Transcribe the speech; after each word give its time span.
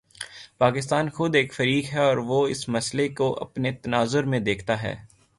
پاکستان 0.57 1.09
خود 1.09 1.35
ایک 1.35 1.53
فریق 1.53 1.93
ہے 1.93 1.99
اور 1.99 2.17
وہ 2.17 2.47
اس 2.47 2.69
مسئلے 2.69 3.07
کو 3.09 3.33
اپنے 3.41 3.71
تناظر 3.71 4.23
میں 4.23 4.39
دیکھتا 4.39 4.83
ہے۔ 4.83 4.95